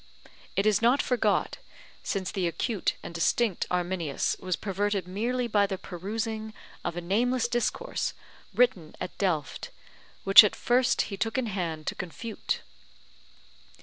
It 0.55 0.65
is 0.65 0.81
not 0.81 0.99
forgot, 0.99 1.59
since 2.01 2.31
the 2.31 2.47
acute 2.47 2.95
and 3.03 3.13
distinct 3.13 3.67
Arminius 3.69 4.35
was 4.39 4.55
perverted 4.55 5.07
merely 5.07 5.47
by 5.47 5.67
the 5.67 5.77
perusing 5.77 6.55
of 6.83 6.97
a 6.97 7.01
nameless 7.01 7.47
discourse 7.47 8.15
written 8.51 8.95
at 8.99 9.15
Delft, 9.19 9.69
which 10.23 10.43
at 10.43 10.55
first 10.55 11.03
he 11.13 11.17
took 11.17 11.37
in 11.37 11.45
hand 11.45 11.85
to 11.85 11.93
confute. 11.93 12.61